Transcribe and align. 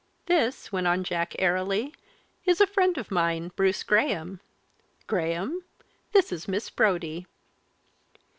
"This," 0.25 0.71
went 0.71 0.87
on 0.87 1.03
Jack 1.03 1.35
airily, 1.37 1.93
"is 2.43 2.59
a 2.59 2.65
friend 2.65 2.97
of 2.97 3.11
mine, 3.11 3.51
Bruce 3.55 3.83
Graham, 3.83 4.39
Graham, 5.05 5.61
this 6.11 6.31
is 6.31 6.47
Miss 6.47 6.71
Brodie." 6.71 7.27